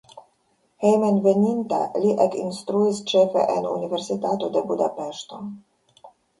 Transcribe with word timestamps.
Hejmenveninta 0.85 1.81
li 2.05 2.09
ekinstruis 2.25 3.03
ĉefe 3.13 3.45
en 3.59 3.71
Universitato 3.75 4.53
de 4.59 4.67
Budapeŝto. 4.73 5.45